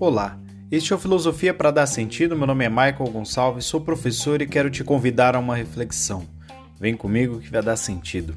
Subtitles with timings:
[0.00, 2.34] Olá, este é o Filosofia para Dar Sentido.
[2.34, 6.26] Meu nome é Michael Gonçalves, sou professor e quero te convidar a uma reflexão.
[6.80, 8.34] Vem comigo que vai dar sentido.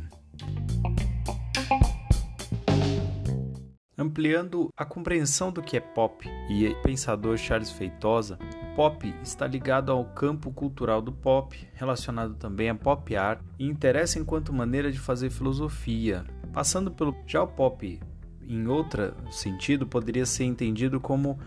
[3.97, 8.37] Ampliando a compreensão do que é pop e pensador Charles Feitosa,
[8.75, 14.19] pop está ligado ao campo cultural do pop, relacionado também a pop art e interessa
[14.19, 16.25] enquanto maneira de fazer filosofia.
[16.53, 17.99] Passando pelo já o pop
[18.47, 21.39] em outro sentido, poderia ser entendido como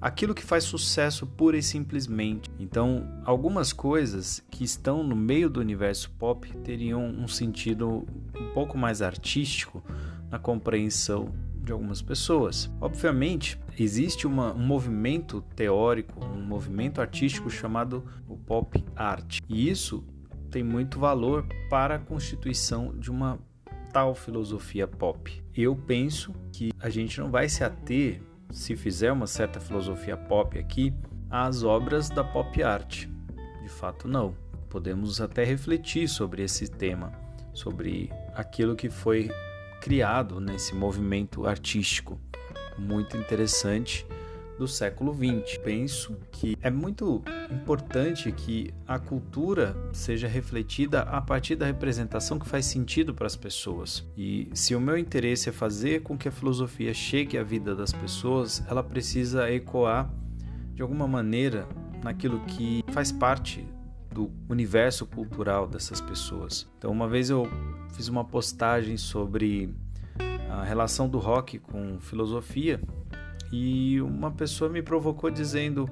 [0.00, 2.48] aquilo que faz sucesso pura e simplesmente.
[2.58, 8.06] Então, algumas coisas que estão no meio do universo pop teriam um sentido
[8.38, 9.82] um pouco mais artístico
[10.30, 12.70] na compreensão de algumas pessoas.
[12.80, 20.04] Obviamente, existe uma, um movimento teórico, um movimento artístico chamado o pop art, e isso
[20.50, 23.38] tem muito valor para a constituição de uma
[23.92, 25.42] tal filosofia pop.
[25.54, 30.58] Eu penso que a gente não vai se ater, se fizer uma certa filosofia pop
[30.58, 30.94] aqui,
[31.30, 33.06] às obras da pop art.
[33.62, 34.34] De fato, não.
[34.68, 37.12] Podemos até refletir sobre esse tema,
[37.52, 39.30] sobre aquilo que foi
[39.80, 42.18] criado nesse movimento artístico
[42.78, 44.06] muito interessante
[44.58, 45.58] do século XX.
[45.58, 52.46] Penso que é muito importante que a cultura seja refletida a partir da representação que
[52.46, 54.04] faz sentido para as pessoas.
[54.16, 57.92] E se o meu interesse é fazer com que a filosofia chegue à vida das
[57.92, 60.12] pessoas, ela precisa ecoar
[60.74, 61.66] de alguma maneira
[62.02, 63.66] naquilo que faz parte
[64.10, 66.68] do universo cultural dessas pessoas.
[66.76, 67.48] Então, uma vez eu
[67.94, 69.74] fiz uma postagem sobre
[70.50, 72.80] a relação do rock com filosofia
[73.52, 75.88] e uma pessoa me provocou dizendo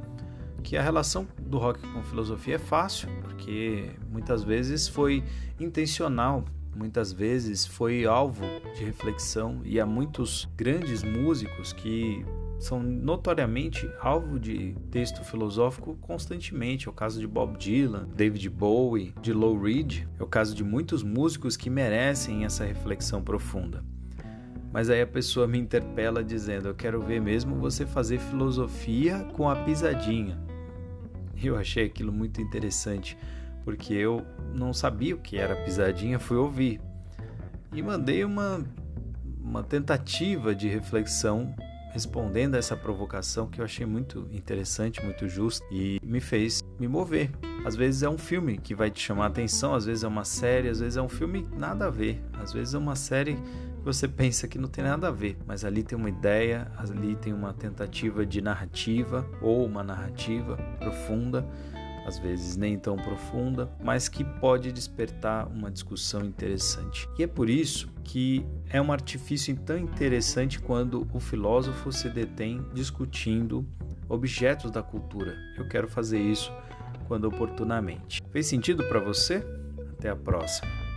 [0.63, 5.23] que a relação do rock com filosofia é fácil, porque muitas vezes foi
[5.59, 6.45] intencional,
[6.75, 8.45] muitas vezes foi alvo
[8.75, 12.25] de reflexão e há muitos grandes músicos que
[12.59, 16.89] são notoriamente alvo de texto filosófico constantemente.
[16.89, 20.07] É o caso de Bob Dylan, David Bowie, de Lou Reed.
[20.19, 23.83] É o caso de muitos músicos que merecem essa reflexão profunda.
[24.73, 29.49] Mas aí a pessoa me interpela dizendo: Eu quero ver mesmo você fazer filosofia com
[29.49, 30.39] a pisadinha.
[31.43, 33.17] Eu achei aquilo muito interessante,
[33.65, 36.81] porque eu não sabia o que era pisadinha, fui ouvir.
[37.73, 38.65] E mandei uma,
[39.43, 41.55] uma tentativa de reflexão
[41.93, 46.87] respondendo a essa provocação que eu achei muito interessante, muito justa e me fez me
[46.87, 47.31] mover.
[47.65, 50.25] Às vezes é um filme que vai te chamar a atenção, às vezes é uma
[50.25, 53.37] série, às vezes é um filme nada a ver, às vezes é uma série
[53.83, 57.33] você pensa que não tem nada a ver, mas ali tem uma ideia, ali tem
[57.33, 61.47] uma tentativa de narrativa ou uma narrativa profunda,
[62.07, 67.09] às vezes nem tão profunda, mas que pode despertar uma discussão interessante.
[67.19, 72.65] E é por isso que é um artifício tão interessante quando o filósofo se detém
[72.75, 73.65] discutindo
[74.09, 75.37] objetos da cultura.
[75.57, 76.53] Eu quero fazer isso
[77.07, 78.21] quando oportunamente.
[78.31, 79.45] Fez sentido para você?
[79.93, 80.90] Até a próxima.